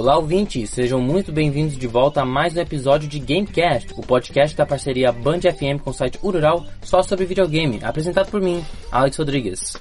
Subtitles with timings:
[0.00, 0.70] Olá, ouvintes!
[0.70, 5.12] Sejam muito bem-vindos de volta a mais um episódio de Gamecast, o podcast da parceria
[5.12, 9.76] Band FM com o site Urural só sobre videogame, apresentado por mim, Alex Rodrigues.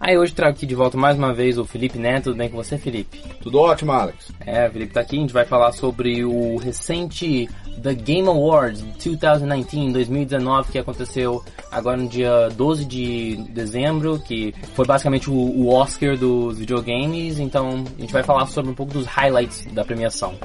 [0.00, 2.56] Aí hoje trago aqui de volta mais uma vez o Felipe Neto, tudo bem com
[2.56, 3.20] você, Felipe?
[3.42, 4.32] Tudo ótimo, Alex.
[4.46, 7.50] É, o Felipe tá aqui, a gente vai falar sobre o recente
[7.82, 14.86] The Game Awards 2019, 2019, que aconteceu agora no dia 12 de dezembro, que foi
[14.86, 19.66] basicamente o, Oscar dos videogames, então a gente vai falar sobre um pouco dos highlights
[19.72, 20.38] da premiação.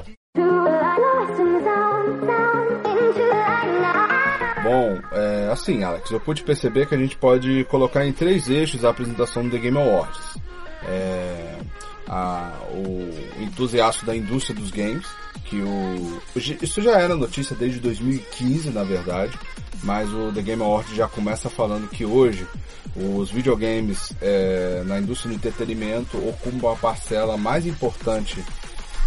[4.62, 8.84] Bom, é, assim, Alex, eu pude perceber que a gente pode colocar em três eixos
[8.84, 10.38] a apresentação do The Game Awards.
[10.84, 11.58] É,
[12.08, 15.06] a, o entusiasta da indústria dos games,
[15.44, 19.38] que o, isso já era notícia desde 2015, na verdade,
[19.82, 22.46] mas o The Game Awards já começa falando que hoje
[22.94, 28.44] os videogames é, na indústria do entretenimento ocupam a parcela mais importante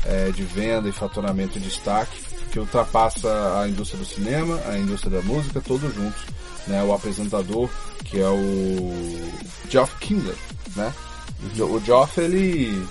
[0.05, 2.17] é, de venda e faturamento e destaque,
[2.51, 6.21] que ultrapassa a indústria do cinema, a indústria da música, todos juntos.
[6.67, 6.83] Né?
[6.83, 7.69] O apresentador,
[8.03, 9.31] que é o
[9.69, 10.35] Geoff Kingler,
[10.75, 10.91] né?
[11.59, 12.85] O Geoff, ele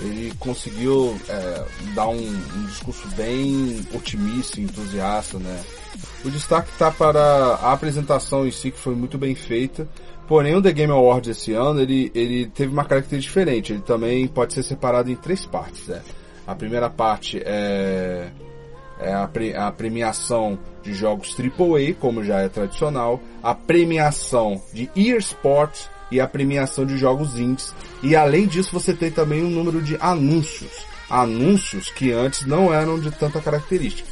[0.00, 5.60] ele conseguiu é, dar um, um, discurso bem otimista, entusiasta, né?
[6.24, 9.88] O destaque está para a apresentação em si, que foi muito bem feita.
[10.28, 13.72] Porém, o The Game Awards esse ano, ele, ele teve uma característica diferente.
[13.72, 15.88] Ele também pode ser separado em três partes.
[15.88, 16.00] Né?
[16.46, 18.28] A primeira parte é,
[19.00, 23.20] é a, pre, a premiação de jogos AAA, como já é tradicional.
[23.42, 27.74] A premiação de eSports e a premiação de jogos indies.
[28.02, 30.86] E além disso, você tem também um número de anúncios.
[31.08, 34.08] Anúncios que antes não eram de tanta característica.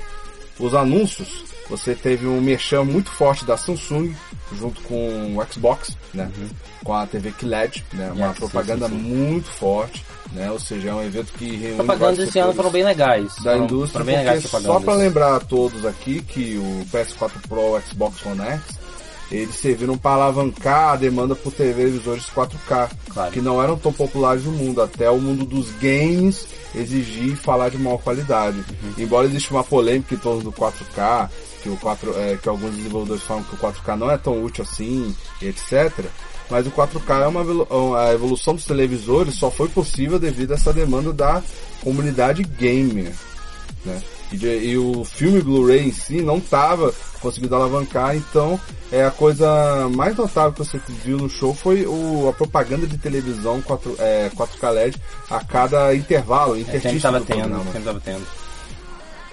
[0.58, 4.14] Os anúncios, você teve um merchan muito forte da Samsung,
[4.58, 6.30] junto com o Xbox, né?
[6.36, 6.48] Uhum.
[6.82, 8.10] Com a TV QLED, né?
[8.12, 9.00] Uma propaganda sim, sim.
[9.02, 10.50] muito forte, né?
[10.50, 13.34] Ou seja, é um evento que reúne Propagandas esse ano foram bem legais.
[13.36, 17.32] Da foram, indústria, foram bem legais só para lembrar a todos aqui que o PS4
[17.46, 18.62] Pro, o Xbox One X,
[19.30, 23.32] eles serviram para alavancar a demanda por televisores 4K, claro.
[23.32, 27.78] que não eram tão populares no mundo, até o mundo dos games exigir falar de
[27.78, 28.58] maior qualidade.
[28.58, 28.94] Uhum.
[28.98, 31.28] Embora exista uma polêmica em torno do 4K,
[31.62, 34.62] que, o 4, é, que alguns desenvolvedores falam que o 4K não é tão útil
[34.62, 36.06] assim, etc.
[36.48, 40.72] Mas o 4K é uma a evolução dos televisores só foi possível devido a essa
[40.72, 41.42] demanda da
[41.82, 43.12] comunidade gamer,
[43.84, 44.00] né?
[44.32, 48.60] E, o filme Blu-ray em si não estava conseguindo alavancar, então
[48.90, 52.98] é a coisa mais notável que você viu no show foi o, a propaganda de
[52.98, 54.96] televisão 4, é, 4K LED
[55.30, 58.26] a cada intervalo, intertício é, sempre tendo, sempre tava tendo.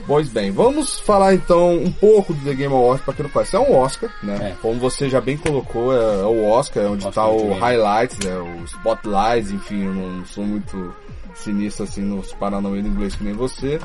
[0.06, 3.56] Pois bem, vamos falar então um pouco do The Game Awards para quem não conhece.
[3.56, 4.50] É um Oscar, né?
[4.52, 4.56] É.
[4.62, 8.38] Como você já bem colocou, é, é o Oscar, é onde está o highlights, é,
[8.38, 10.94] o spotlights, enfim, eu não sou muito
[11.36, 13.80] sinistro assim nos paranauê do inglês que nem você.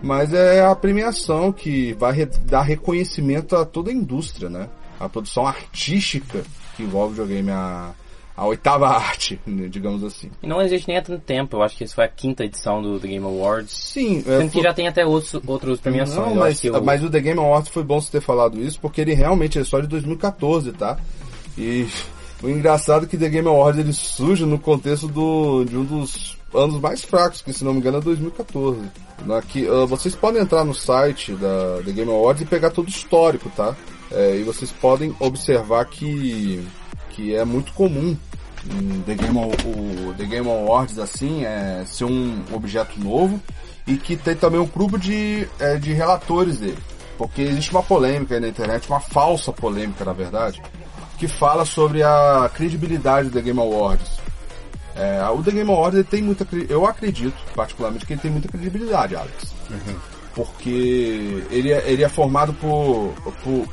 [0.00, 4.68] Mas é a premiação que vai dar reconhecimento a toda a indústria, né?
[5.00, 6.42] A produção artística
[6.76, 7.92] que envolve o videogame, a,
[8.36, 10.30] a oitava arte, né, digamos assim.
[10.42, 12.82] E não existe nem há tanto tempo, eu acho que isso foi a quinta edição
[12.82, 13.72] do The Game Awards.
[13.72, 14.18] Sim.
[14.18, 16.28] É, Sendo é, que já tem até outros, outros premiações.
[16.28, 16.82] Não, mas, eu...
[16.84, 19.64] mas o The Game Awards foi bom você ter falado isso, porque ele realmente é
[19.64, 20.98] só de 2014, tá?
[21.56, 21.88] E
[22.42, 26.36] o engraçado é que The Game Awards ele surge no contexto do, de um dos
[26.54, 28.80] anos mais fracos, que se não me engano é 2014.
[29.36, 32.90] Aqui, uh, vocês podem entrar no site da The Game Awards e pegar todo o
[32.90, 33.74] histórico, tá?
[34.10, 36.64] É, e vocês podem observar que,
[37.10, 38.16] que é muito comum
[39.04, 43.40] The Game, o The Game Awards assim é ser um objeto novo
[43.86, 46.78] e que tem também um grupo de, é, de relatores dele.
[47.16, 50.60] Porque existe uma polêmica aí na internet, uma falsa polêmica na verdade,
[51.18, 54.18] que fala sobre a credibilidade do The Game Awards.
[54.94, 56.46] É, o The Game Awards tem muita.
[56.68, 59.54] Eu acredito, particularmente, que ele tem muita credibilidade, Alex.
[59.70, 59.96] Uhum.
[60.34, 63.68] Porque ele é, ele é formado por, por,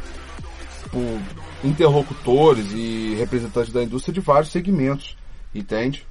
[0.92, 1.22] por
[1.64, 5.18] interlocutores e representantes da indústria de vários segmentos,
[5.54, 6.06] entende?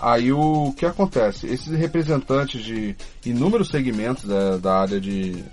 [0.00, 1.46] Aí o que acontece?
[1.46, 5.44] Esses representantes de inúmeros segmentos da, da área de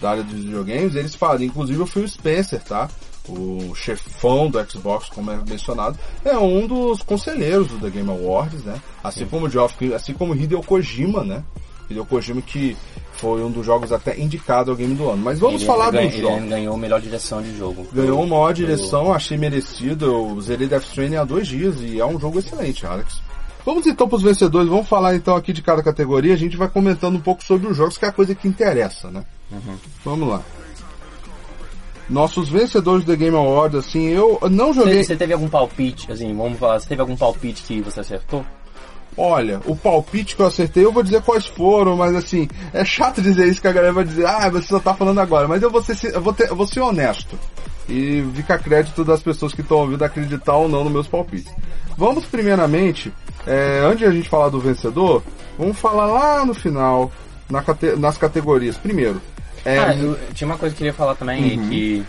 [0.00, 2.88] da área dos videogames, eles falam, inclusive o Phil Spencer, tá?
[3.28, 8.62] O chefão do Xbox, como é mencionado, é um dos conselheiros do The Game Awards,
[8.64, 8.80] né?
[9.02, 9.26] Assim Sim.
[9.26, 11.42] como o Geoff, assim como Hideo Kojima, né?
[11.88, 12.76] Hideo Kojima que
[13.12, 15.22] foi um dos jogos até indicado ao game do ano.
[15.22, 16.36] Mas vamos ele falar ganha, do jogo.
[16.36, 17.86] Ele ganhou melhor direção de jogo.
[17.92, 20.06] Ganhou melhor direção, achei merecido.
[20.06, 23.20] Eu zerei Death Stranding há dois dias e é um jogo excelente, Alex.
[23.64, 26.66] Vamos então para os vencedores, vamos falar então aqui de cada categoria, a gente vai
[26.68, 29.22] comentando um pouco sobre os jogos, que é a coisa que interessa, né?
[29.52, 29.76] Uhum.
[30.02, 30.42] Vamos lá.
[32.10, 34.96] Nossos vencedores do The Game Awards, assim, eu não joguei.
[34.96, 38.44] Você, você teve algum palpite, assim, vamos falar, você teve algum palpite que você acertou?
[39.16, 43.20] Olha, o palpite que eu acertei, eu vou dizer quais foram, mas assim, é chato
[43.22, 45.70] dizer isso que a galera vai dizer, ah, você só tá falando agora, mas eu
[45.70, 47.38] vou ser, eu vou ter, eu vou ser honesto.
[47.88, 51.52] E fica crédito das pessoas que estão ouvindo acreditar ou não nos meus palpites.
[51.96, 53.12] Vamos primeiramente,
[53.46, 55.22] é, antes de a gente falar do vencedor,
[55.58, 57.10] vamos falar lá no final,
[57.48, 57.64] na,
[57.98, 58.76] nas categorias.
[58.76, 59.20] Primeiro,
[59.64, 59.78] é...
[59.78, 61.68] Ah, eu, tinha uma coisa que eu queria falar também, uhum.
[61.68, 62.04] que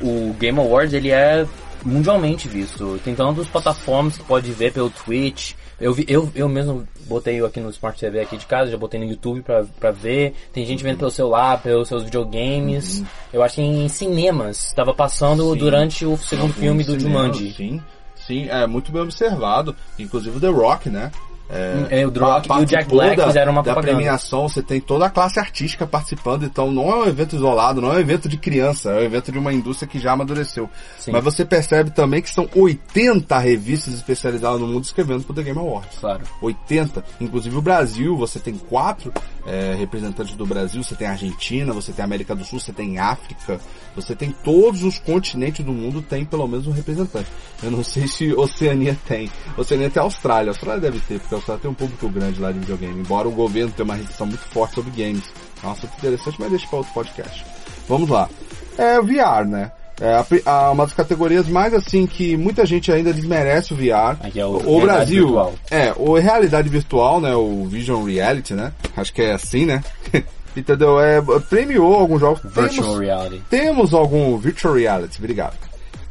[0.00, 1.46] o Game Awards ele é
[1.84, 3.00] mundialmente visto.
[3.04, 5.54] Tem tantas plataformas que pode ver pelo Twitch.
[5.80, 8.98] Eu, vi, eu, eu mesmo botei aqui no Smart TV aqui de casa, já botei
[8.98, 10.34] no YouTube pra, pra ver.
[10.52, 12.98] Tem gente vendo pelo celular, pelos seus videogames.
[12.98, 13.06] Uhum.
[13.32, 14.66] Eu acho que em cinemas.
[14.66, 15.58] Estava passando sim.
[15.58, 17.54] durante o segundo filme do cinema, Jumanji.
[17.54, 17.82] Sim,
[18.26, 19.74] sim, é muito bem observado.
[19.98, 21.10] Inclusive The Rock, né?
[21.50, 23.96] É, é, o Rock e o Jack Black da, fizeram uma da propaganda.
[23.96, 27.92] premiação, você tem toda a classe artística participando, então não é um evento isolado, não
[27.92, 30.68] é um evento de criança, é um evento de uma indústria que já amadureceu.
[30.98, 31.10] Sim.
[31.10, 35.58] Mas você percebe também que são 80 revistas especializadas no mundo escrevendo pro The Game
[35.58, 35.98] Awards.
[35.98, 36.22] Claro.
[36.42, 37.02] 80.
[37.20, 39.12] Inclusive o Brasil, você tem quatro
[39.46, 42.72] é, representantes do Brasil, você tem a Argentina, você tem a América do Sul, você
[42.72, 43.58] tem África,
[44.00, 47.28] você tem todos os continentes do mundo tem pelo menos um representante.
[47.62, 49.30] Eu não sei se Oceania tem.
[49.56, 50.50] Oceania tem a Austrália.
[50.50, 53.00] A Austrália deve ter, porque a Austrália tem um público grande lá de videogame.
[53.00, 55.24] Embora o governo tenha uma restrição muito forte sobre games.
[55.62, 57.44] Nossa, que interessante, mas deixa para outro podcast.
[57.88, 58.28] Vamos lá.
[58.76, 59.72] É VR, né?
[60.00, 64.16] É a, uma das categorias mais assim que muita gente ainda desmerece o VR.
[64.22, 65.24] Aqui é o, o Brasil.
[65.24, 65.54] Virtual.
[65.70, 67.34] É, o realidade virtual, né?
[67.34, 68.72] O Vision Reality, né?
[68.96, 69.82] Acho que é assim, né?
[70.56, 71.00] Entendeu?
[71.00, 72.40] É, premiou alguns jogos.
[72.42, 73.42] Virtual temos, Reality.
[73.48, 75.56] Temos algum Virtual Reality, obrigado.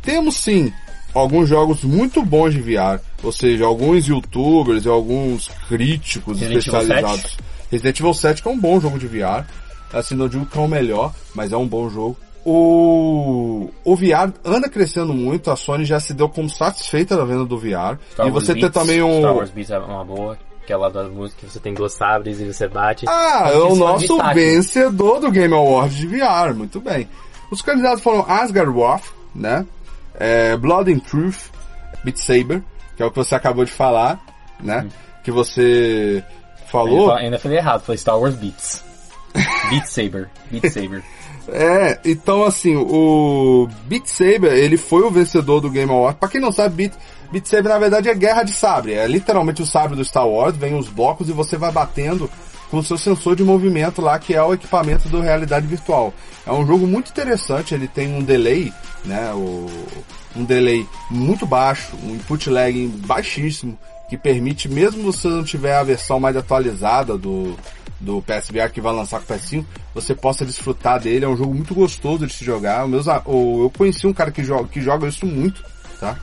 [0.02, 0.72] Temos sim
[1.14, 7.26] alguns jogos muito bons de VR, ou seja, alguns youtubers e alguns críticos Resident especializados.
[7.26, 9.46] Evil Resident Evil 7 que é um bom jogo de VR.
[9.92, 12.18] Assim, não digo que é o melhor, mas é um bom jogo.
[12.46, 17.46] O, o VR anda crescendo muito, a Sony já se deu como satisfeita da venda
[17.46, 17.98] do VR.
[18.12, 19.20] Star e você tem também um.
[19.20, 20.38] Star Wars Beats é uma boa.
[20.68, 23.06] Aquela da música que você tem duas sabres e você bate.
[23.08, 27.08] Ah, é o nosso vencedor do Game Awards de VR, muito bem.
[27.50, 29.66] Os candidatos foram Asgard Wrath, né?
[30.20, 31.50] é, Blood and Truth,
[32.04, 32.64] Beat Saber,
[32.96, 34.20] que é o que você acabou de falar,
[34.60, 34.86] né?
[34.86, 34.90] Hum.
[35.24, 36.24] Que você
[36.68, 37.12] falou.
[37.12, 38.84] Ainda, ainda falei errado, foi Star Wars Beats.
[39.70, 40.30] Beat Saber.
[40.52, 41.04] Beat Saber.
[41.50, 46.20] É, então assim, o Beat Saber, ele foi o vencedor do Game Awards.
[46.20, 46.94] Pra quem não sabe, Beat,
[47.32, 48.94] Beat Saber na verdade é guerra de sabre.
[48.94, 52.30] É literalmente o sabre do Star Wars, vem os blocos e você vai batendo
[52.70, 56.14] com o seu sensor de movimento lá, que é o equipamento do realidade virtual.
[56.46, 58.74] É um jogo muito interessante, ele tem um delay,
[59.06, 59.68] né, o,
[60.36, 63.78] um delay muito baixo, um input lag baixíssimo,
[64.10, 67.56] que permite, mesmo você não tiver a versão mais atualizada do,
[68.00, 71.26] do PSVR que vai lançar com o PS5, você possa desfrutar dele.
[71.26, 72.88] É um jogo muito gostoso de se jogar.
[72.88, 75.62] Meus, eu conheci um cara que joga, que joga isso muito,
[76.00, 76.18] tá?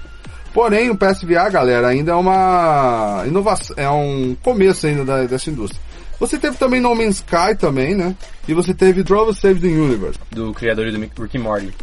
[0.54, 5.82] Porém, o PSVR, galera, ainda é uma inovação, é um começo ainda da, dessa indústria.
[6.20, 8.14] Você teve também No Man's Sky também, né?
[8.46, 10.16] E você teve Drove Save the Universe.
[10.30, 11.74] Do criador do Rick Morty.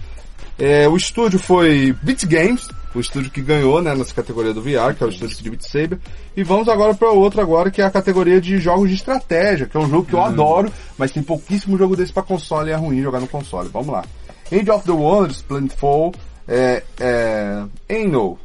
[0.58, 4.96] É, o estúdio foi Beat Games, o estúdio que ganhou, né, nessa categoria do VR,
[4.98, 6.00] que é o estúdio de Beat Saber.
[6.38, 9.76] E vamos agora para outro agora, que é a categoria de jogos de estratégia, que
[9.76, 10.24] é um jogo que eu hum.
[10.24, 13.68] adoro, mas tem pouquíssimo jogo desse para console e é ruim jogar no console.
[13.68, 14.06] Vamos lá.
[14.50, 16.14] Age of the Wonders, Planetfall,
[16.48, 18.40] é, é, Anno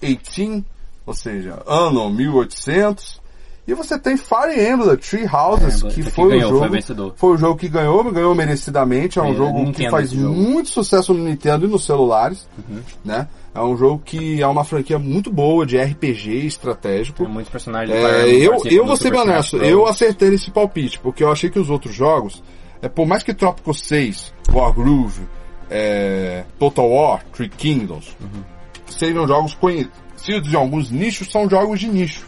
[0.00, 0.64] 18,
[1.06, 3.20] ou seja, ano 1800,
[3.66, 7.12] e você tem Fire Emblem Three Houses, é, que foi que ganhou, o jogo, foi,
[7.16, 11.24] foi, o jogo que ganhou, ganhou merecidamente, é um jogo que faz muito sucesso no
[11.24, 12.80] Nintendo e nos celulares, uhum.
[13.04, 13.26] né?
[13.52, 17.24] É um jogo que é uma franquia muito boa de RPG estratégico.
[17.24, 17.96] Tem muitos personagens.
[17.96, 21.68] É, eu eu vou ser honesto, eu acertei nesse palpite, porque eu achei que os
[21.68, 22.42] outros jogos,
[22.80, 25.22] é, por mais que Tropico 6, Wargroove,
[25.68, 28.55] é, Total War, Three Kingdoms, uhum.
[28.98, 32.26] Sejam jogos conhecidos em alguns nichos, são jogos de nicho.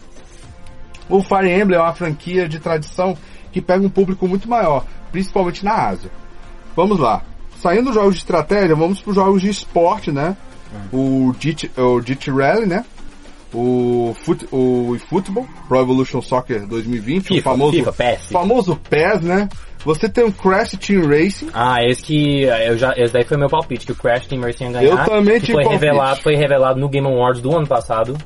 [1.09, 3.17] O Fire Emblem é uma franquia de tradição
[3.51, 6.11] que pega um público muito maior, principalmente na Ásia.
[6.75, 7.23] Vamos lá.
[7.61, 10.37] Saindo dos jogos de estratégia, vamos para os jogos de esporte, né?
[10.93, 12.85] O GT, o Rally, né?
[13.53, 18.25] O, foot, o Football, Pro Evolution Soccer 2020, FIFA, o famoso, FIFA, PES.
[18.31, 19.49] famoso PES, né?
[19.85, 21.49] Você tem o Crash Team Racing.
[21.53, 24.65] Ah, esse que eu já, esse daí foi meu palpite, que o Crash Team Racing
[24.65, 24.91] ia ganhar.
[24.91, 28.17] Eu também que foi revelado, foi revelado no Game Awards do ano passado.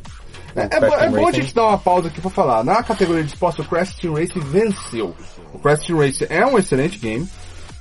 [0.55, 2.63] É, é, é bom a gente dar uma pausa aqui pra falar.
[2.63, 5.15] Na categoria de esporte, o Crash Team Racing venceu.
[5.53, 7.27] O Crash Team Racing é um excelente game.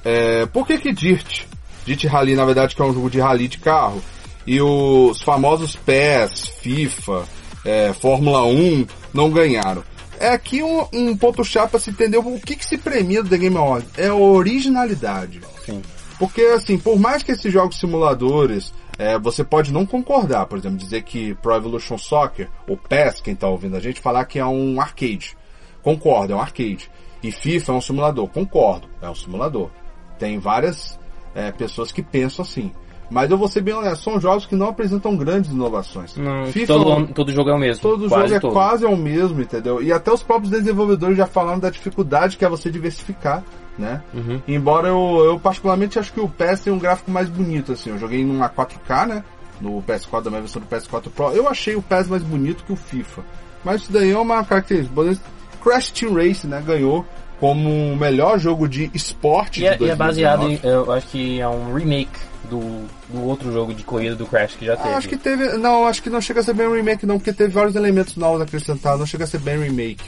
[0.04, 1.44] É, por que que Dirt?
[1.84, 4.02] Dirt Rally, na verdade, que é um jogo de rally de carro.
[4.46, 7.24] E os famosos PES, FIFA,
[7.64, 9.84] é, Fórmula 1 não ganharam.
[10.18, 13.28] É aqui um, um ponto chato para se entender o que, que se premia do
[13.28, 13.90] The Game Awards.
[13.96, 15.40] É a originalidade.
[15.64, 15.82] Sim.
[16.18, 20.76] Porque, assim, por mais que esses jogos simuladores, é, você pode não concordar, por exemplo,
[20.78, 24.46] dizer que Pro Evolution Soccer, ou PES, quem tá ouvindo a gente, falar que é
[24.46, 25.36] um arcade.
[25.82, 26.88] Concordo, é um arcade.
[27.22, 28.28] E FIFA é um simulador.
[28.28, 29.70] Concordo, é um simulador.
[30.18, 30.98] Tem várias
[31.34, 32.72] é, pessoas que pensam assim.
[33.12, 36.16] Mas eu vou ser bem honesto, são jogos que não apresentam grandes inovações.
[36.16, 37.82] Não, FIFA todo, todo jogo é o mesmo.
[37.82, 38.52] Todo quase jogo é todo.
[38.54, 39.82] quase o mesmo, entendeu?
[39.82, 43.44] E até os próprios desenvolvedores já falaram da dificuldade que é você diversificar,
[43.78, 44.02] né?
[44.14, 44.40] Uhum.
[44.48, 47.90] Embora eu, eu particularmente acho que o PES tem um gráfico mais bonito, assim.
[47.90, 49.24] Eu joguei numa 4K, né?
[49.60, 51.32] No PS4, da minha versão do PS4 Pro.
[51.32, 53.22] Eu achei o PES mais bonito que o FIFA.
[53.62, 55.18] Mas isso daí é uma característica.
[55.62, 56.62] Crash Team Race, né?
[56.64, 57.04] Ganhou
[57.38, 60.66] como o melhor jogo de esporte E é, de e é baseado 2019.
[60.66, 64.56] em, eu acho que é um remake do, do outro jogo de corrida do Crash
[64.56, 64.94] que já teve.
[64.94, 65.56] Acho que teve.
[65.58, 68.16] Não, acho que não chega a ser bem um remake, não, porque teve vários elementos
[68.16, 70.04] novos acrescentados, não chega a ser bem remake.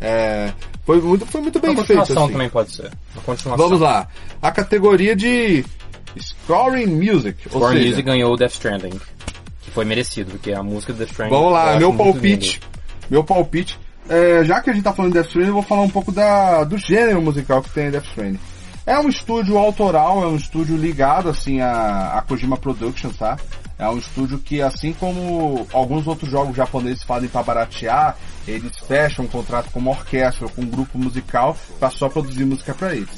[0.00, 0.52] É,
[0.84, 1.98] foi, muito, foi muito bem Uma feito.
[1.98, 2.32] continuação Assim.
[2.32, 2.90] também pode ser.
[3.14, 3.66] Uma continuação.
[3.68, 4.08] Vamos lá.
[4.40, 5.64] A categoria de
[6.18, 7.48] Scoring Music.
[7.48, 9.00] Score seja, Music ganhou o Death Stranding.
[9.62, 11.34] Que foi merecido, porque a música do Death Stranding...
[11.34, 12.60] Vamos lá, meu palpite.
[13.08, 13.78] Meu palpite.
[14.08, 16.10] É, já que a gente tá falando de Death Stranding, eu vou falar um pouco
[16.10, 18.40] da, do gênero musical que tem em Death Stranding.
[18.84, 23.36] É um estúdio autoral, é um estúdio ligado assim a, a Kojima Productions, tá?
[23.78, 29.24] É um estúdio que, assim como alguns outros jogos japoneses fazem para baratear, eles fecham
[29.24, 33.10] um contrato com uma orquestra, com um grupo musical, para só produzir música para eles.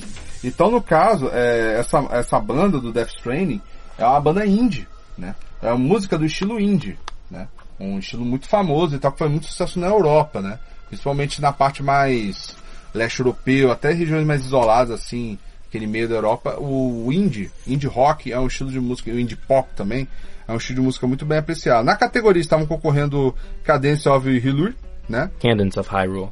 [0.42, 3.60] Então, no caso, é, essa, essa banda do Death Stranding
[3.98, 5.34] é uma banda indie, né?
[5.62, 6.98] É uma música do estilo indie,
[7.30, 7.48] né?
[7.80, 10.58] Um estilo muito famoso e tal, que foi muito sucesso na Europa, né?
[10.88, 12.54] Principalmente na parte mais
[12.92, 15.38] leste europeu, até regiões mais isoladas, assim,
[15.74, 16.56] aquele meio da Europa.
[16.60, 20.06] O indie, indie rock é um estilo de música, o indie pop também,
[20.46, 21.84] é um estilo de música muito bem apreciado.
[21.84, 24.76] Na categoria estavam concorrendo Cadence of Hillary,
[25.08, 25.30] né?
[25.40, 26.30] Cadence of Hyrule.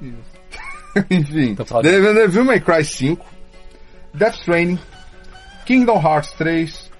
[1.10, 3.24] Enfim, Devil May Cry 5,
[4.12, 4.78] Death Stranding,
[5.64, 6.90] Kingdom Hearts 3,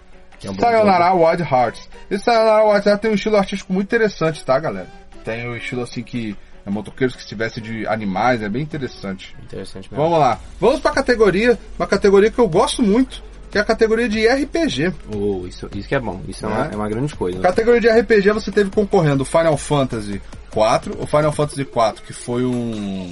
[0.40, 1.88] Que é um Sayonara Wild Hearts.
[2.10, 4.88] Esse Sayonara Wild Hearts tem um estilo artístico muito interessante, tá, galera?
[5.24, 9.34] Tem um estilo assim que é motoqueiros que se vestem de animais, é bem interessante.
[9.42, 10.02] Interessante mesmo.
[10.04, 10.38] Vamos lá.
[10.60, 14.92] Vamos pra categoria, uma categoria que eu gosto muito, que é a categoria de RPG.
[15.14, 16.20] Oh, isso, isso que é bom.
[16.26, 16.52] Isso é, É.
[16.52, 17.38] uma, é uma grande coisa.
[17.40, 22.12] Categoria de RPG você teve concorrendo o Final Fantasy 4, o Final Fantasy 4 que
[22.12, 23.10] foi um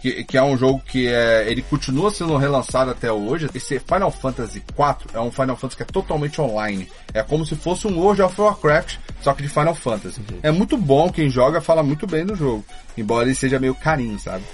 [0.00, 3.48] que, que é um jogo que é, ele continua sendo relançado até hoje.
[3.54, 6.88] Esse Final Fantasy 4 é um Final Fantasy que é totalmente online.
[7.12, 10.20] É como se fosse um World of Warcraft, só que de Final Fantasy.
[10.42, 12.64] É muito bom, quem joga fala muito bem do jogo,
[12.96, 14.44] embora ele seja meio carinho, sabe?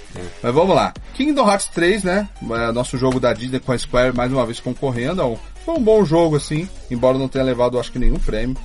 [0.41, 0.93] Mas vamos lá.
[1.13, 2.29] Kingdom Hearts 3, né?
[2.41, 5.21] É nosso jogo da Disney com a Square mais uma vez concorrendo.
[5.21, 8.57] É Foi um bom jogo assim, embora não tenha levado acho que nenhum prêmio.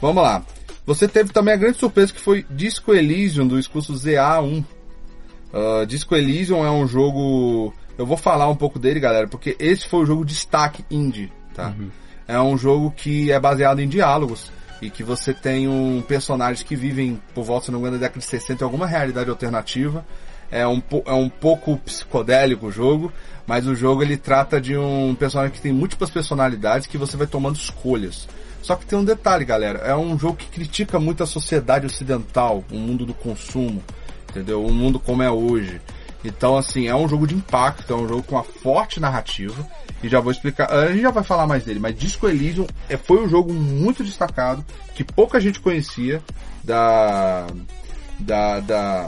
[0.00, 0.42] Vamos lá.
[0.86, 4.64] Você teve também a grande surpresa que foi Disco Elysium do excurso ZA1.
[5.52, 7.74] Uh, Disco Elysium é um jogo.
[7.98, 11.74] Eu vou falar um pouco dele, galera, porque esse foi o jogo destaque indie, tá?
[12.26, 16.76] É um jogo que é baseado em diálogos e que você tem um personagens que
[16.76, 20.06] vivem por volta, se não me engano, da década de 60 em alguma realidade alternativa.
[20.50, 23.12] É um, é um pouco psicodélico o jogo,
[23.46, 27.26] mas o jogo ele trata de um personagem que tem múltiplas personalidades que você vai
[27.26, 28.28] tomando escolhas.
[28.62, 32.64] Só que tem um detalhe, galera, é um jogo que critica muito a sociedade ocidental,
[32.70, 33.82] o mundo do consumo,
[34.30, 34.64] entendeu?
[34.64, 35.80] O mundo como é hoje.
[36.24, 39.66] Então, assim, é um jogo de impacto, é um jogo com uma forte narrativa.
[40.02, 42.96] E já vou explicar, a gente já vai falar mais dele, mas Disco Elysium é,
[42.96, 46.22] foi um jogo muito destacado, que pouca gente conhecia
[46.64, 47.46] da,
[48.18, 49.06] da, da,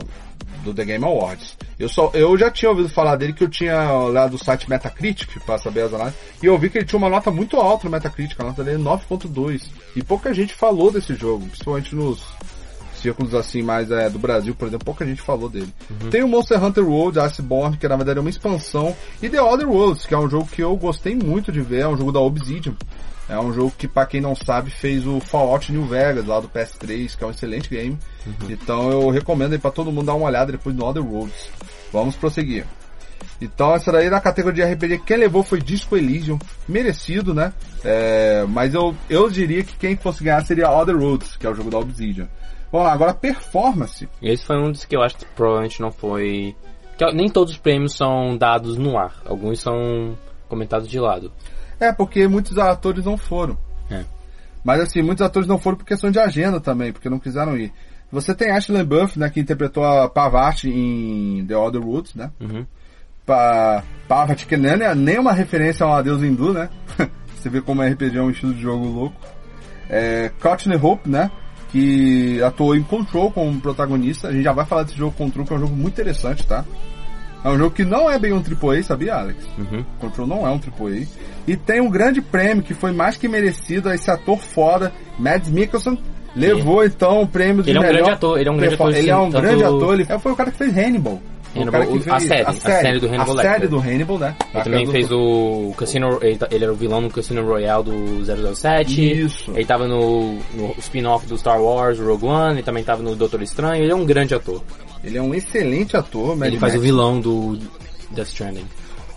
[0.62, 1.56] do The Game Awards.
[1.78, 5.40] Eu, só, eu já tinha ouvido falar dele que eu tinha lá do site Metacritic
[5.44, 7.90] para saber as análises, e eu vi que ele tinha uma nota muito alta no
[7.90, 9.62] Metacritic, a nota dele é 9.2.
[9.96, 12.22] E pouca gente falou desse jogo, principalmente nos
[13.02, 15.73] círculos assim mais é, do Brasil, por exemplo, pouca gente falou dele.
[16.11, 19.68] Tem o Monster Hunter World Iceborne, que na verdade é uma expansão, e The Other
[19.68, 22.21] Worlds, que é um jogo que eu gostei muito de ver, é um jogo da
[22.21, 22.75] Obsidian.
[23.28, 26.49] É um jogo que, pra quem não sabe, fez o Fallout New Vegas lá do
[26.49, 27.99] PS3, que é um excelente game.
[28.49, 31.49] Então eu recomendo aí pra todo mundo dar uma olhada depois no Other Worlds.
[31.92, 32.66] Vamos prosseguir.
[33.40, 37.52] Então essa daí na categoria de RPG, quem levou foi Disco Elysium, merecido, né?
[37.85, 41.54] É, mas eu, eu diria que quem fosse ganhar seria Other Worlds, que é o
[41.54, 42.28] jogo da Obsidian.
[42.72, 44.08] Vamos lá, agora performance.
[44.22, 46.56] Esse foi um dos que eu acho que provavelmente não foi.
[46.96, 49.14] que nem todos os prêmios são dados no ar.
[49.26, 50.16] Alguns são
[50.48, 51.30] comentados de lado.
[51.78, 53.58] É, porque muitos atores não foram.
[53.90, 54.04] É.
[54.64, 57.72] Mas assim, muitos atores não foram por questão de agenda também, porque não quiseram ir.
[58.10, 62.30] Você tem Ashley Buff, né, que interpretou a Pavati em The Other Woods, né?
[62.40, 62.66] Uhum.
[63.26, 66.68] Pa Parvati, que nem é nem uma referência a uma deusa hindu, né?
[67.36, 69.16] Você vê como RPG é um estilo de jogo louco.
[69.88, 71.30] É, Courtney Hope, né?
[71.72, 74.28] Que atuou em Control como protagonista.
[74.28, 76.64] A gente já vai falar desse jogo Control, que é um jogo muito interessante, tá?
[77.44, 79.38] É um jogo que não é bem um AAA, sabia, Alex?
[79.58, 79.84] Uhum.
[79.98, 81.06] Control não é um AAA.
[81.48, 85.48] E tem um grande prêmio que foi mais que merecido a esse ator foda, Mads
[85.50, 85.98] Mikkelsen.
[86.36, 88.74] Levou então o prêmio de Ele é um melhor grande ator, ele é um grande
[88.74, 91.20] ator, Ele é um tanto- grande ator, ele foi o cara que fez Hannibal.
[91.54, 93.68] O Hannibal, o- a fez série, a série do Hannibal A série Lecter.
[93.68, 94.37] do Hannibal, né?
[94.54, 96.18] Ele também do- fez o Cassino.
[96.23, 99.21] Ele, ele era o vilão no Cassino Royale do 007.
[99.23, 99.50] Isso.
[99.54, 102.54] Ele tava no, no spin-off do Star Wars, o Rogue One.
[102.54, 103.82] Ele também tava no Doutor Estranho.
[103.82, 104.62] Ele é um grande ator.
[105.04, 106.87] Ele é um excelente ator, Mad ele faz o Max.
[106.87, 107.59] vilão do
[108.12, 108.64] Death Stranding.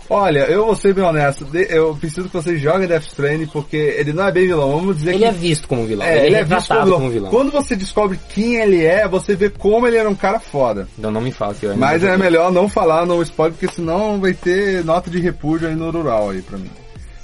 [0.08, 4.12] Olha, eu vou ser bem honesto, eu preciso que vocês joguem Death Stranding porque ele
[4.12, 5.24] não é bem vilão, vamos dizer Ele que...
[5.24, 6.06] é visto como vilão.
[6.06, 7.30] É, ele, é visto retratado como vilão.
[7.30, 10.88] Quando você descobre quem ele é, você vê como ele era um cara foda.
[10.96, 13.74] Então não me fala que eu ainda Mas é melhor não falar no spoiler, porque
[13.74, 16.70] senão vai ter nota de repúdio aí no rural aí pra mim.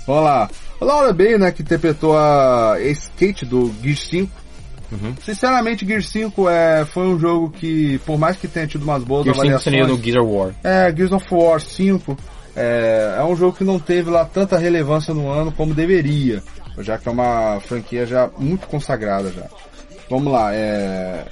[0.07, 0.51] Vamos lá.
[0.81, 4.43] A Laura Bay, né, que interpretou a Skate do Gear 5.
[4.91, 5.15] Uhum.
[5.25, 9.25] Sinceramente, Gear 5 é, foi um jogo que, por mais que tenha tido umas boas
[9.25, 9.63] Gear 5 avaliações...
[9.63, 10.55] seria no Gears of War.
[10.65, 12.17] É, Gears of War 5
[12.57, 16.43] é, é um jogo que não teve lá tanta relevância no ano como deveria,
[16.79, 19.47] já que é uma franquia já muito consagrada já.
[20.11, 21.25] Vamos lá, é...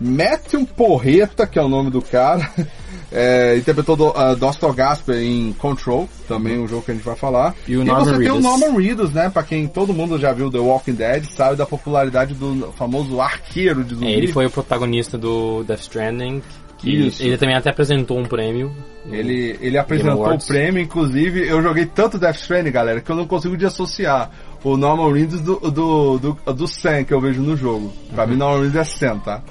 [0.00, 2.50] Matthew Porreta, que é o nome do cara,
[3.10, 7.16] é, interpretou do, uh, Dostal Gasper em Control, também um jogo que a gente vai
[7.16, 7.54] falar.
[7.66, 8.42] E o e você tem o Reedus.
[8.42, 9.30] Norman Reedus, né?
[9.30, 13.82] Pra quem todo mundo já viu The Walking Dead, sabe da popularidade do famoso arqueiro
[13.82, 14.06] de zumbi.
[14.06, 16.42] É, ele foi o protagonista do Death Stranding.
[16.84, 17.22] Isso.
[17.22, 18.74] Ele também até apresentou um prêmio.
[19.10, 23.26] Ele, ele apresentou o prêmio, inclusive eu joguei tanto Death Stranding, galera, que eu não
[23.26, 24.30] consigo desassociar
[24.62, 27.92] o Norman Reedus do, do, do, do Sam que eu vejo no jogo.
[28.14, 29.42] Pra mim, Norman Reedus é Sam, tá?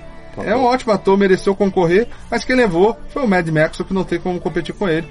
[0.44, 4.04] É um ótimo ator, mereceu concorrer, mas quem levou foi o Mad Max, que não
[4.04, 5.08] tem como competir com ele.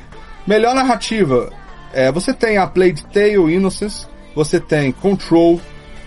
[0.47, 1.51] Melhor narrativa,
[1.95, 5.59] é, você tem a Plague Tale Innocence, você tem Control,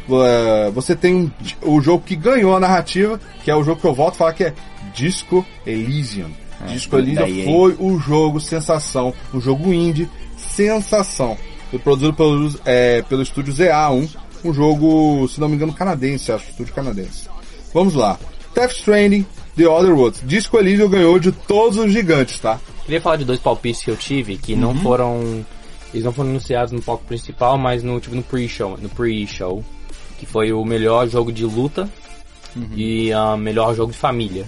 [0.09, 1.33] é, você tem
[1.63, 4.33] o jogo que ganhou a narrativa, que é o jogo que eu volto a falar
[4.33, 4.53] que é
[4.97, 6.31] Disco Elysium.
[6.67, 11.37] Disco Elysium foi o jogo sensação, um jogo indie sensação.
[11.69, 14.09] Foi produzido pelo, é, pelo estúdio ZA1,
[14.43, 17.27] um jogo, se não me engano, canadense, acho, estúdio canadense.
[17.73, 18.17] Vamos lá.
[18.55, 20.21] Death Stranding, The Other Worlds.
[20.25, 22.59] Disco Elysium ganhou de todos os gigantes, tá?
[22.85, 24.59] Queria falar de dois palpites que eu tive, que Uhum.
[24.59, 25.45] não foram.
[25.93, 29.63] Eles não foram anunciados no palco principal, mas no, tipo, no pre-show, no pre-show.
[30.17, 31.87] Que foi o melhor jogo de luta
[32.55, 32.69] Uhum.
[32.75, 34.45] e o melhor jogo de família.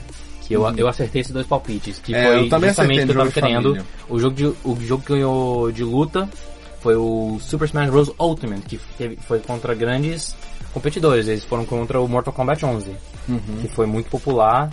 [0.49, 1.99] Que eu, eu acertei esses dois palpites.
[1.99, 3.85] Que É, foi eu também justamente o que eu tava querendo.
[4.09, 6.27] O jogo, de, o jogo que ganhou de luta
[6.81, 8.11] foi o Super Smash Bros.
[8.19, 10.35] Ultimate, que teve- foi contra grandes
[10.73, 11.27] competidores.
[11.27, 12.91] Eles foram contra o Mortal Kombat 11,
[13.61, 14.71] que foi muito popular.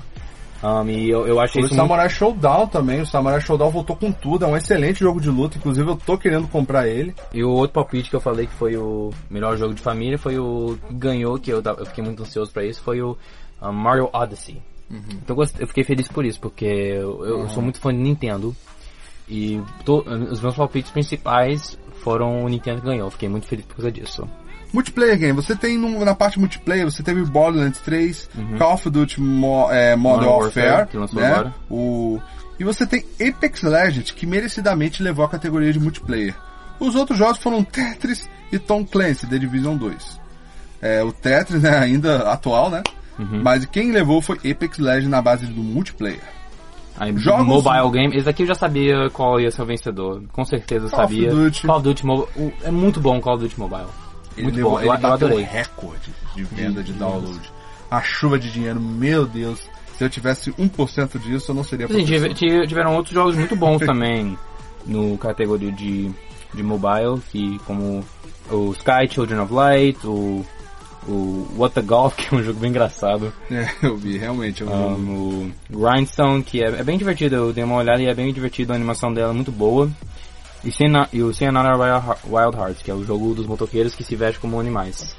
[0.64, 3.94] Um, e eu, eu achei O isso muito Samurai Showdown também, o Samurai Showdown voltou
[3.94, 7.14] com tudo, é um excelente jogo de luta, inclusive eu tô querendo comprar ele.
[7.34, 10.38] E o outro palpite que eu falei que foi o melhor jogo de família foi
[10.38, 13.18] o que ganhou, que eu, eu fiquei muito ansioso pra isso, foi o
[13.70, 14.62] Mario Odyssey.
[14.90, 18.54] Então eu, fiquei feliz por isso, porque eu, eu sou muito fã de Nintendo.
[19.28, 23.10] E to- os meus palpites principais foram o Nintendo que ganhou.
[23.10, 24.28] Fiquei muito feliz por causa disso.
[24.72, 29.20] Multiplayer game, você tem no- na parte multiplayer, você teve Borderlands 3, Call of Duty
[29.20, 31.26] Mo, é, Modern Modern Warfare, Warfare, que lançou né?
[31.32, 31.54] agora.
[31.70, 32.20] O,
[32.58, 36.34] e você tem Apex Legends, que merecidamente levou a categoria de multiplayer.
[36.78, 40.20] Os outros jogos foram Tetris e Tom Clancy, The Division 2.
[40.82, 42.82] É, o Tetris né, ainda atual, né?
[43.18, 43.40] Uhum.
[43.42, 46.20] Mas quem levou foi Apex Legends na base do multiplayer.
[46.98, 50.22] Aí, Jogos- Mobile Game, esse aqui eu já sabia qual ia ser o vencedor.
[50.32, 51.30] Com certeza eu Call of sabia.
[51.30, 51.66] Duty.
[51.66, 52.52] Call of Duty Mobile.
[52.62, 53.86] É muito bom o Call of Duty Mobile.
[54.38, 55.44] Muito levou- bom, ele eu bateu adorei.
[55.44, 57.40] recorde de venda de download.
[57.90, 59.60] A chuva de dinheiro, meu Deus.
[59.96, 62.14] Se eu tivesse 1% disso, eu não seria Sim, professor.
[62.28, 64.36] tive- tive- tiveram outros jogos muito bons também
[64.86, 66.10] no categoria de,
[66.52, 68.04] de mobile, que como
[68.50, 70.44] o Sky Children of Light, o,
[71.08, 74.62] o What the Golf, que é um jogo bem engraçado, É, eu vi, realmente.
[74.62, 78.14] Eu um, o Grindstone, que é, é bem divertido, eu dei uma olhada e é
[78.14, 79.90] bem divertido, a animação dela é muito boa.
[80.64, 81.32] E, Sena- e o
[81.76, 85.14] Wild- Wild Hearts, que é o jogo dos motoqueiros que se vestem como animais.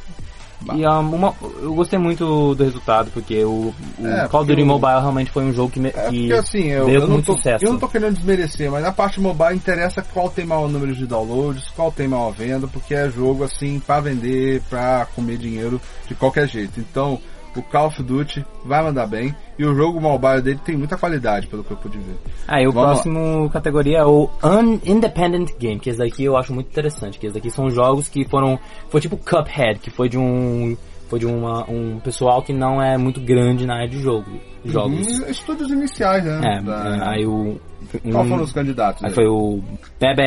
[0.76, 4.63] E um, uma- eu gostei muito do resultado, porque o, o É, Call of Duty
[4.63, 7.26] Mobile realmente foi um jogo que, me, É que porque assim, eu, veio eu muito
[7.28, 7.63] tô, sucesso.
[7.63, 11.06] eu não tô querendo desmerecer, mas na parte mobile interessa qual tem maior número de
[11.06, 16.15] downloads, qual tem maior venda, porque é jogo assim pra vender, pra comer dinheiro de
[16.15, 16.80] qualquer jeito.
[16.80, 17.20] Então,
[17.58, 21.48] o Call of Duty vai mandar bem e o jogo mobile dele tem muita qualidade,
[21.48, 22.15] pelo que eu pude ver.
[22.48, 22.93] Ah, e o Vamos lá.
[22.93, 27.26] próximo categoria é o Un Independent Game, que esse daqui eu acho muito interessante, que
[27.26, 30.78] esse daqui são jogos que foram, foi tipo Cuphead, que foi de um,
[31.10, 34.30] foi de uma, um pessoal que não é muito grande na área de jogo,
[34.65, 35.08] jogos.
[35.20, 36.39] Hum, estúdios iniciais, né?
[36.43, 37.58] É, Da- aí o,
[38.04, 39.04] um, Qual foram os candidatos?
[39.04, 39.15] aí aí?
[39.15, 39.62] foi o
[40.00, 40.22] Bebe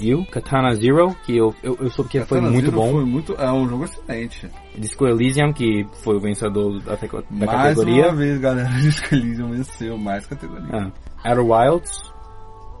[0.00, 2.92] You, Katana Zero, que eu, eu, eu soube que Katana foi muito Zero bom.
[2.92, 4.48] Foi muito, é um jogo excelente.
[4.78, 8.06] Disco Elysium, que foi o vencedor da, da mais categoria.
[8.08, 10.66] uma vez, galera, Disco Elysium venceu mais categoria.
[10.72, 10.90] Ah,
[11.30, 12.02] Outer Wilds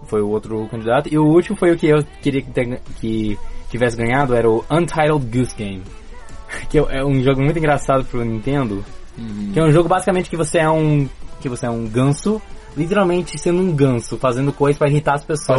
[0.04, 1.12] foi o outro candidato.
[1.12, 3.38] E o último foi o que eu queria que, te- que
[3.70, 5.82] tivesse ganhado, era o Untitled Goose Game.
[6.68, 8.84] Que é é um jogo muito engraçado pro Nintendo.
[9.16, 9.50] Uhum.
[9.52, 11.08] Que é um jogo basicamente que você é um.
[11.40, 12.40] que você é um ganso,
[12.76, 15.58] literalmente sendo um ganso, fazendo coisas pra irritar as pessoas.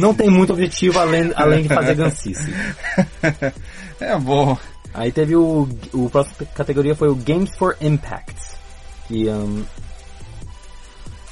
[0.00, 2.52] Não tem muito objetivo além, além de fazer gancice.
[4.00, 4.56] é bom.
[4.94, 5.68] Aí teve o.
[5.92, 8.34] O próximo categoria foi o Games for Impact.
[9.06, 9.62] Que um,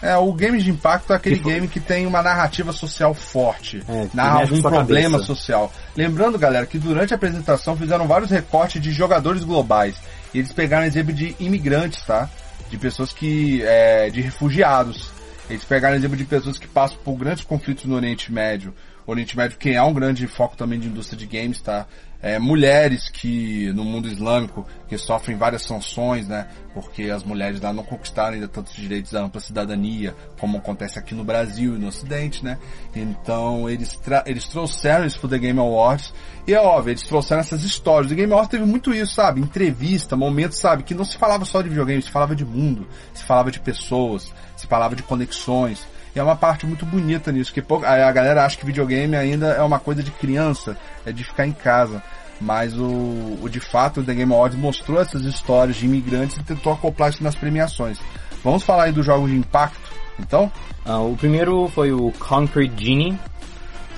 [0.02, 3.83] É, o game de impacto é aquele Que game que tem uma narrativa social forte.
[3.88, 5.24] É, narra sua problema cabeça.
[5.35, 5.72] social.
[5.96, 9.96] Lembrando, galera, que durante a apresentação fizeram vários recortes de jogadores globais.
[10.35, 12.28] E eles pegaram exemplo de imigrantes, tá?
[12.75, 13.63] De pessoas que.
[13.63, 15.09] É, de refugiados.
[15.49, 18.75] Eles pegaram exemplo de pessoas que passam por grandes conflitos no Oriente Médio.
[19.07, 21.87] O Oriente Médio, que é um grande foco também de indústria de games, tá?
[22.25, 26.49] É, mulheres que, no mundo islâmico, que sofrem várias sanções, né?
[26.73, 31.15] Porque as mulheres lá não conquistaram ainda tantos direitos da ampla cidadania, como acontece aqui
[31.15, 32.57] no Brasil e no Ocidente, né?
[32.97, 36.15] Então, eles, eles trouxeram isso pro The Game Awards.
[36.47, 38.11] E é óbvio, eles trouxeram essas histórias.
[38.11, 39.43] O Game Awards teve muito isso, sabe?
[39.43, 40.83] Entrevista, momentos, sabe?
[40.83, 44.33] Que não se falava só de videogame, se falava de mundo, se falava de pessoas,
[44.57, 45.87] se falava de conexões.
[46.14, 49.62] E é uma parte muito bonita nisso, que a galera acha que videogame ainda é
[49.62, 52.03] uma coisa de criança, é de ficar em casa.
[52.40, 56.42] Mas o, o de fato o The Game Awards mostrou essas histórias de imigrantes e
[56.42, 57.98] tentou acoplar isso nas premiações.
[58.42, 60.50] Vamos falar aí dos jogos de impacto, então?
[60.85, 63.18] ah, o primeiro foi o Concrete Genie.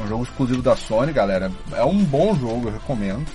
[0.00, 1.50] Um jogo exclusivo da Sony, galera.
[1.72, 3.26] É um bom jogo, eu recomendo.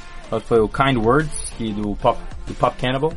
[0.45, 2.17] Foi o Kind Words, que do Pop,
[2.47, 3.13] do Pop Cannibal.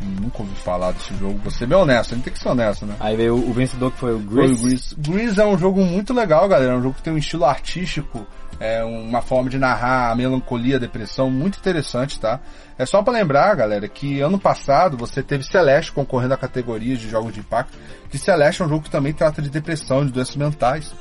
[0.00, 1.50] Nunca ouvi falar desse jogo.
[1.50, 2.94] Ser bem honesto, a gente tem que ser honesto, né?
[2.98, 4.56] Aí veio o vencedor que foi o Foi o.
[4.56, 4.96] Grease.
[4.96, 6.72] Grease é um jogo muito legal, galera.
[6.72, 8.26] É um jogo que tem um estilo artístico,
[8.58, 12.40] é uma forma de narrar a melancolia, a depressão, muito interessante, tá?
[12.78, 17.08] É só pra lembrar, galera, que ano passado você teve Celeste concorrendo a categorias de
[17.08, 17.76] jogos de impacto.
[18.08, 20.94] Que Celeste é um jogo que também trata de depressão, de doenças mentais.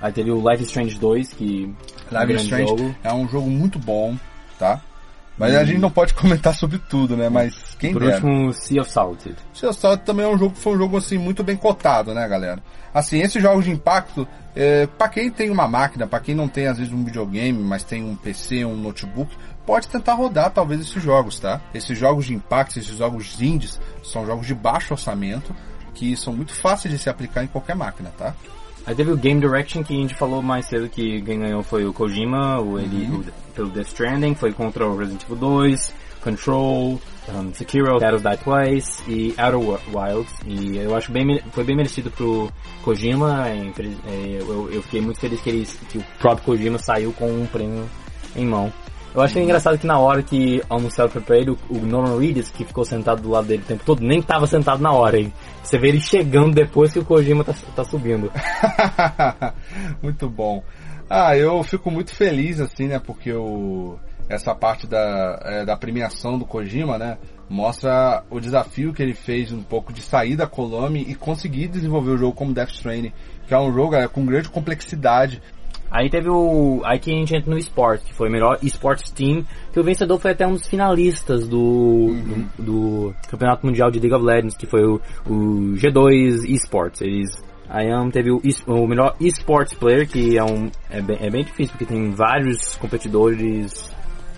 [0.00, 1.74] Aí teve o Life Strange 2, que
[2.10, 2.94] é um Strange jogo.
[3.02, 4.16] é um jogo muito bom,
[4.58, 4.80] tá?
[5.38, 7.28] Mas a gente não pode comentar sobre tudo, né?
[7.28, 8.14] Mas quem Por dera.
[8.14, 9.36] último, Sea of Solitude.
[9.54, 12.12] Sea of Solitude também é um jogo que foi um jogo assim muito bem cotado,
[12.12, 12.60] né, galera?
[12.92, 16.66] Assim, esses jogos de impacto, é, para quem tem uma máquina, para quem não tem
[16.66, 19.30] às vezes um videogame, mas tem um PC, um notebook,
[19.64, 21.60] pode tentar rodar talvez esses jogos, tá?
[21.72, 25.54] Esses jogos de impacto, esses jogos indies, são jogos de baixo orçamento
[25.94, 28.34] que são muito fáceis de se aplicar em qualquer máquina, tá?
[28.86, 31.84] Aí teve o Game Direction, que a gente falou mais cedo que quem ganhou foi
[31.84, 33.18] o Kojima, o, ele, Uhum.
[33.20, 33.24] o,
[33.58, 39.02] pelo Death Stranding, foi contra o Resident Evil 2, Control, um, Sekiro, Shadows Die Twice
[39.08, 40.32] e Outer Wi- Wilds.
[40.46, 42.48] E eu acho bem, foi bem merecido pro
[42.84, 43.72] Kojima, é,
[44.06, 47.46] é, eu, eu fiquei muito feliz que, ele, que o próprio Kojima saiu com um
[47.46, 47.84] prêmio
[48.36, 48.72] em mão.
[49.14, 52.84] Eu achei engraçado que na hora que anunciaram pra ele, o Norman Reedus, que ficou
[52.84, 55.32] sentado do lado dele o tempo todo, nem tava sentado na hora, hein?
[55.64, 58.30] Você vê ele chegando depois que o Kojima tá, tá subindo.
[60.02, 60.62] muito bom.
[61.10, 62.98] Ah, eu fico muito feliz, assim, né?
[62.98, 67.18] Porque o, essa parte da, é, da premiação do Kojima, né?
[67.48, 72.10] Mostra o desafio que ele fez um pouco de sair da Konami e conseguir desenvolver
[72.10, 73.12] o jogo como Death Stranding,
[73.46, 75.40] que é um jogo é, com grande complexidade.
[75.90, 76.82] Aí teve o.
[76.84, 79.42] Aí que a gente entra no esporte, que foi o melhor esportes team,
[79.72, 82.14] que o vencedor foi até um dos finalistas do,
[82.58, 87.00] do, do Campeonato Mundial de League of Legends, que foi o, o G2 Esports.
[87.00, 87.47] Eles.
[87.70, 90.70] Um, teve o, o melhor esports player, que é um.
[90.90, 93.90] É bem, é bem difícil, porque tem vários competidores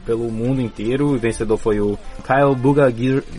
[0.04, 1.14] pelo mundo inteiro.
[1.14, 2.92] O vencedor foi o Kyle Buga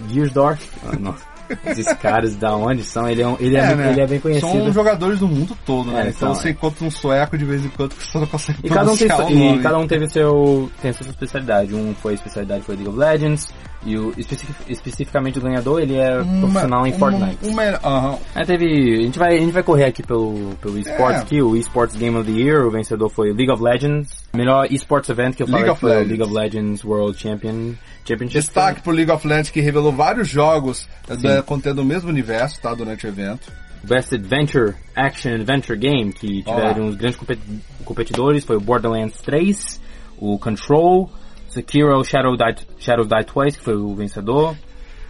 [0.07, 0.69] Giersdorf.
[0.85, 1.30] Ah, nossa.
[1.65, 4.51] Esses caras da onde são, ele é, um- ele é, muito- ele é bem conhecido.
[4.51, 6.07] São jogadores do mundo todo, né?
[6.07, 6.51] É, então são, você é.
[6.51, 9.07] encontra um sueco de vez em quando que você não consegue E cada um, tem,
[9.11, 9.63] o e nome.
[9.63, 11.73] cada um teve seu, tem a sua especialidade.
[11.75, 13.53] Um foi especialidade foi League of Legends,
[13.85, 17.47] e o, especi- especificamente o ganhador, ele é profissional em uma- Fortnite.
[17.47, 18.17] uma- aham.
[18.35, 18.65] Aí teve,
[18.99, 21.21] a gente vai, a gente vai correr aqui pelo, pelo esports É.
[21.23, 24.20] aqui, o Esports Game of the Year, o vencedor foi League of Legends.
[24.33, 26.09] Melhor esports event que eu League falei of foi o Legends.
[26.09, 27.73] League of Legends World Champion,
[28.05, 28.39] Championship.
[28.39, 32.73] Destaque pro League of Legends que revelou vários jogos eh, contendo o mesmo universo, tá?
[32.73, 33.51] Durante o evento.
[33.83, 37.39] Best Adventure Action Adventure Game, que tiveram os grandes compet-
[37.83, 39.81] competidores, foi o Borderlands 3,
[40.17, 41.09] o Control,
[41.49, 44.55] Sekiro Shadow Die, Shadow Die Twice, que foi o vencedor.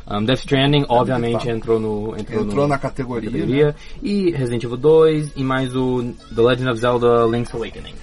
[0.09, 1.51] Um, Death Stranding, obviamente, tá.
[1.51, 3.37] entrou no entrou, Entrou no, na categoria, né?
[3.37, 3.75] categoria.
[4.01, 7.93] E Resident Evil 2, e mais o The Legend of Zelda Link's Awakening.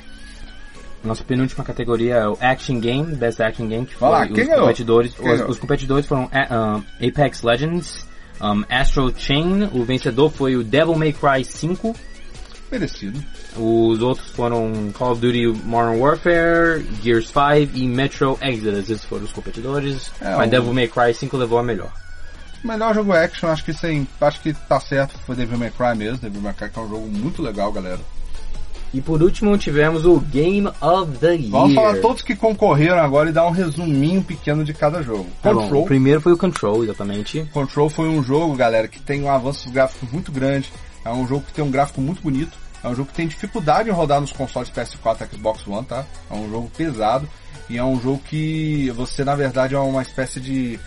[1.08, 4.60] Nossa penúltima categoria é o Action Game, Best Action Game, que foi Vai lá, os
[4.60, 5.12] competidores.
[5.18, 8.06] Os, os competidores foram a- um, Apex Legends,
[8.40, 11.94] um, Astral Chain, o vencedor foi o Devil May Cry 5,
[12.70, 13.18] Merecido.
[13.56, 18.90] Os outros foram Call of Duty Modern Warfare, Gears 5 e Metro Exodus.
[18.90, 20.12] Esses foram os competidores.
[20.20, 21.90] É, mas o- Devil May Cry 5 levou a melhor.
[22.62, 26.18] Melhor jogo action, acho que sem, acho que tá certo, foi Devil May Cry mesmo.
[26.18, 28.00] Devil May Cry que é um jogo muito legal, galera.
[28.92, 31.50] E por último tivemos o Game of the Year.
[31.50, 35.26] Vamos falar todos que concorreram agora e dar um resuminho pequeno de cada jogo.
[35.42, 35.82] Tá Control.
[35.82, 37.44] O primeiro foi o Control, exatamente.
[37.52, 40.72] Control foi um jogo, galera, que tem um avanço gráfico muito grande.
[41.04, 42.56] É um jogo que tem um gráfico muito bonito.
[42.82, 46.06] É um jogo que tem dificuldade em rodar nos consoles PS4 e Xbox One, tá?
[46.30, 47.28] É um jogo pesado.
[47.68, 50.80] E é um jogo que você, na verdade, é uma espécie de.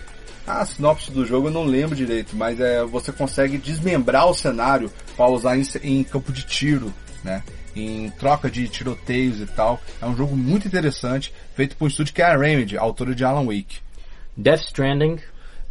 [0.48, 4.34] Ah, a sinopse do jogo eu não lembro direito, mas é, você consegue desmembrar o
[4.34, 6.92] cenário para usar em, em campo de tiro,
[7.24, 7.44] né?
[7.76, 9.80] Em troca de tiroteios e tal.
[10.02, 13.24] É um jogo muito interessante, feito por um estúdio que é a Remedy, autora de
[13.24, 13.80] Alan Wake.
[14.36, 15.18] Death Stranding.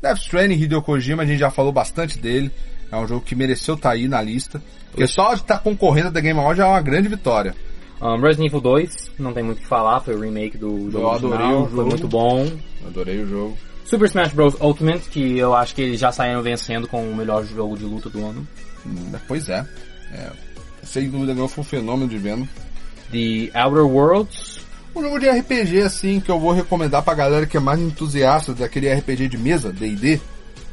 [0.02, 2.50] Death Stranding, Hideo Kojima, a gente já falou bastante dele.
[2.90, 4.62] É um jogo que mereceu estar aí na lista.
[4.90, 7.54] Porque só de estar concorrendo a The Game Awards já é uma grande vitória.
[8.00, 10.98] Um, Resident Evil 2, não tem muito o que falar, foi o remake do jogo
[11.04, 11.88] Eu adorei original, o foi jogo.
[11.90, 12.52] muito bom.
[12.86, 13.58] Adorei o jogo.
[13.84, 14.54] Super Smash Bros.
[14.60, 18.08] Ultimate, que eu acho que eles já saíram vencendo com o melhor jogo de luta
[18.08, 18.46] do ano.
[18.86, 19.66] Hum, Pois é.
[20.12, 20.30] é.
[20.92, 22.48] Sem dúvida nenhuma foi um fenômeno de venda.
[23.12, 24.60] The Outer Worlds,
[24.94, 28.52] Um jogo de RPG assim que eu vou recomendar pra galera que é mais entusiasta
[28.52, 30.20] daquele RPG de mesa, D&D,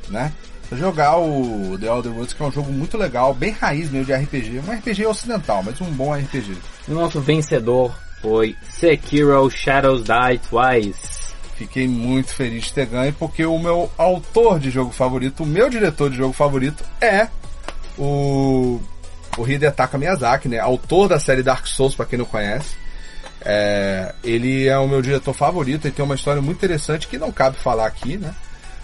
[0.10, 0.32] né?
[0.72, 4.14] Jogar o The Elder Worlds, que é um jogo muito legal, bem raiz mesmo de
[4.14, 4.60] RPG.
[4.68, 6.58] Um RPG ocidental, mas um bom RPG.
[6.88, 11.28] e o nosso vencedor foi Sekiro Shadows Die Twice.
[11.56, 15.70] Fiquei muito feliz de ter ganho, porque o meu autor de jogo favorito, o meu
[15.70, 17.28] diretor de jogo favorito é
[17.98, 18.80] o,
[19.38, 20.60] o Hidetaka Miyazaki, né?
[20.60, 22.76] Autor da série Dark Souls, pra quem não conhece.
[23.42, 27.32] É, ele é o meu diretor favorito e tem uma história muito interessante que não
[27.32, 28.34] cabe falar aqui, né?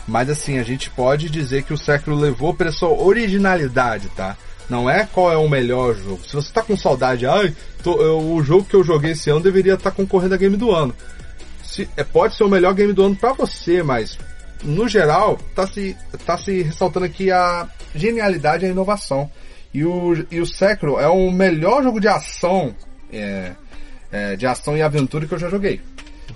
[0.07, 4.37] Mas assim, a gente pode dizer que o Sekiro levou para sua originalidade, tá?
[4.69, 6.21] Não é qual é o melhor jogo.
[6.27, 9.39] Se você tá com saudade, ai, tô- eu- o jogo que eu joguei esse ano
[9.41, 10.93] deveria estar concorrendo a game do ano
[11.63, 14.17] se- é, pode ser o melhor game do ano pra você, mas
[14.63, 19.29] no geral tá se, tá se ressaltando aqui a genialidade e a inovação.
[19.73, 22.75] E o, e o Sekiro é o melhor jogo de ação,
[23.11, 23.51] é,
[24.11, 25.81] é, de ação e aventura que eu já joguei.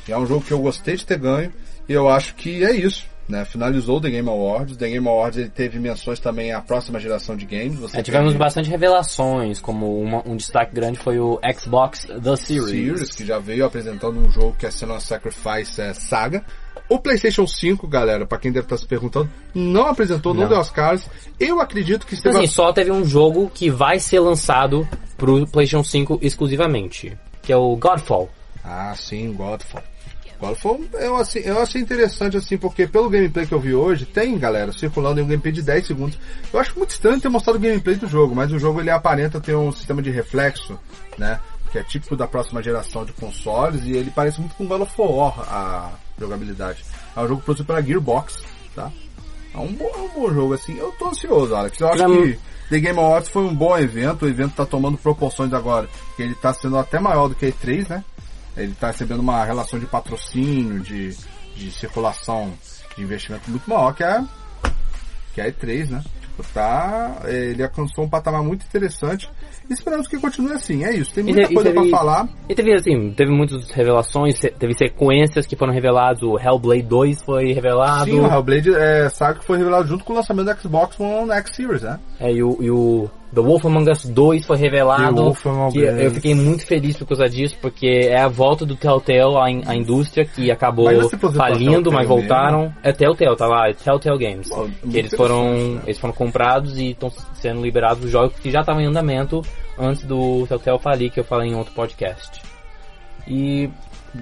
[0.08, 1.52] E é um jogo que eu gostei de ter ganho
[1.88, 3.06] e eu acho que é isso.
[3.30, 3.43] Né?
[3.43, 4.78] Finalizou o The Game Awards.
[4.78, 7.76] The Game Awards ele teve menções também à próxima geração de games.
[7.78, 12.36] Você É, tivemos tem bastante revelações, como uma- um destaque grande foi o Xbox The
[12.38, 12.69] Series.
[12.69, 16.41] Series, que já veio apresentando um jogo que é Senua Sacrifice é, Saga.
[16.89, 20.50] O PlayStation 5, galera, pra quem deve estar se perguntando, não apresentou, não, Não.
[20.50, 21.10] deu as caras.
[21.39, 25.45] Eu acredito que Então, esteve assim, só teve um jogo que vai ser lançado pro
[25.47, 28.30] PlayStation 5 exclusivamente, que é o Godfall.
[28.63, 29.84] Ah, sim, Godfall.
[30.39, 34.38] Godfall eu, assim, eu achei interessante assim, porque pelo gameplay que eu vi hoje, tem,
[34.38, 36.17] galera, circulando em um gameplay de 10 segundos.
[36.54, 39.41] Eu acho muito estranho ter mostrado o gameplay do jogo, mas o jogo ele aparenta
[39.41, 40.80] ter um sistema de reflexo,
[41.17, 41.39] né?
[41.71, 44.93] Que é típico da próxima geração de consoles e ele parece muito com God of
[44.97, 46.84] War a jogabilidade.
[47.15, 48.43] É um jogo produzido pela Gearbox,
[48.75, 48.91] tá?
[49.53, 50.77] É um bom, é um bom jogo, assim.
[50.77, 51.80] Eu tô ansioso, Alex.
[51.80, 54.25] Eu acho que The Game Awards foi um bom evento.
[54.25, 55.89] O evento tá tomando proporções agora.
[56.15, 58.03] Que ele tá sendo até maior do que a E3, né?
[58.56, 61.15] Ele tá recebendo uma relação de patrocínio, de,
[61.56, 62.53] de circulação
[62.95, 64.25] de investimento muito maior que a,
[65.34, 66.03] que a E3, né?
[66.54, 69.30] Tá, ele alcançou um patamar muito interessante.
[69.69, 70.84] E esperamos que continue assim.
[70.86, 71.13] É isso.
[71.13, 72.30] Tem muita te- e coisa teve- pra falar.
[72.47, 77.52] E teve, assim, teve muitas revelações, teve sequências que foram reveladas, o Hellblade 2 foi
[77.54, 81.00] revelado, Sim, o Hellblade é, sabe que foi revelado junto com o lançamento do Xbox
[81.00, 82.00] One X Series, né?
[82.19, 85.16] é, e, o, e o The Wolf Among Us 2 foi revelado,
[85.74, 89.50] que eu fiquei muito feliz por causa disso, porque é a volta do Telltale à,
[89.52, 90.98] in- à indústria, que acabou Mas
[91.38, 92.74] falindo, mas voltaram.
[92.82, 94.50] É Telltale, tá lá, é Telltale Games.
[94.90, 95.44] Que eles foram,
[95.76, 95.82] né?
[95.86, 99.42] eles foram comprados e estão sendo liberados os jogos que já estavam em andamento
[99.78, 102.42] antes do Telltale falir, que eu falei em outro podcast.
[103.28, 103.70] E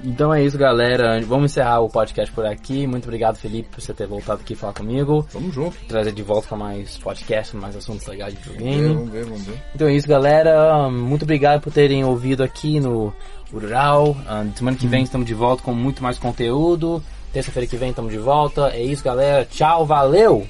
[0.03, 1.21] então é isso, galera.
[1.21, 2.85] Vamos encerrar o podcast por aqui.
[2.87, 5.27] Muito obrigado, Felipe, por você ter voltado aqui falar comigo.
[5.31, 5.77] Vamos junto.
[5.87, 8.93] Trazer de volta para mais podcast, mais assuntos legais de videogame.
[8.93, 9.61] vamos ver, vamos ver.
[9.73, 10.89] Então é isso, galera.
[10.89, 13.13] Muito obrigado por terem ouvido aqui no
[13.51, 14.15] Rural.
[14.27, 17.01] Ah, semana que vem estamos de volta com muito mais conteúdo.
[17.31, 18.69] Terça-feira que vem estamos de volta.
[18.69, 19.45] É isso, galera.
[19.45, 20.47] Tchau, valeu!